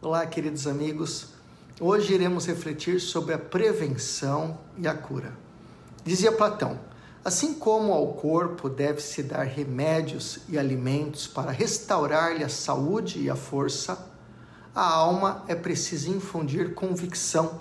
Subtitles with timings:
[0.00, 1.26] Olá, queridos amigos.
[1.80, 5.36] Hoje iremos refletir sobre a prevenção e a cura.
[6.04, 6.78] Dizia Platão:
[7.24, 13.34] assim como ao corpo deve-se dar remédios e alimentos para restaurar-lhe a saúde e a
[13.34, 14.08] força,
[14.72, 17.58] a alma é preciso infundir convicção,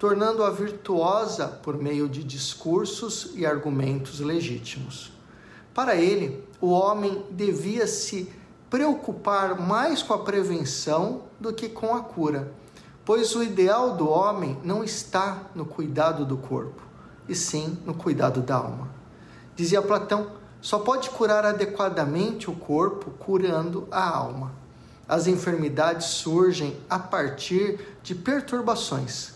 [0.00, 5.12] tornando-a virtuosa por meio de discursos e argumentos legítimos.
[5.72, 8.28] Para ele, o homem devia se
[8.70, 12.52] preocupar mais com a prevenção do que com a cura,
[13.04, 16.82] pois o ideal do homem não está no cuidado do corpo,
[17.28, 18.88] e sim no cuidado da alma.
[19.56, 24.52] Dizia Platão: só pode curar adequadamente o corpo curando a alma.
[25.08, 29.32] As enfermidades surgem a partir de perturbações.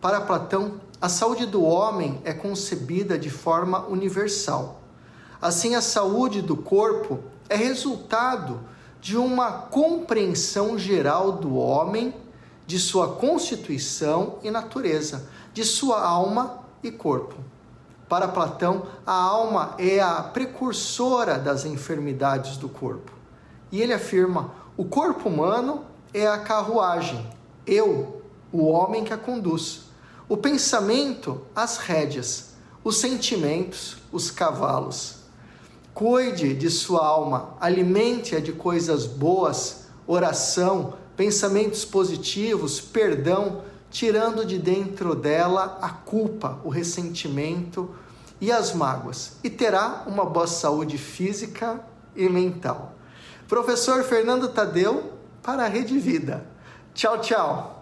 [0.00, 4.82] Para Platão, a saúde do homem é concebida de forma universal.
[5.42, 7.18] Assim, a saúde do corpo
[7.50, 8.60] é resultado
[9.00, 12.14] de uma compreensão geral do homem,
[12.66, 17.34] de sua constituição e natureza, de sua alma e corpo.
[18.08, 23.12] Para Platão, a alma é a precursora das enfermidades do corpo.
[23.72, 25.84] E ele afirma: o corpo humano
[26.14, 27.28] é a carruagem,
[27.66, 29.82] eu, o homem que a conduz.
[30.28, 35.19] O pensamento, as rédeas, os sentimentos, os cavalos.
[35.94, 45.14] Cuide de sua alma, alimente-a de coisas boas, oração, pensamentos positivos, perdão, tirando de dentro
[45.14, 47.90] dela a culpa, o ressentimento
[48.40, 51.84] e as mágoas, e terá uma boa saúde física
[52.16, 52.94] e mental.
[53.48, 56.46] Professor Fernando Tadeu para a Rede Vida.
[56.94, 57.79] Tchau, tchau.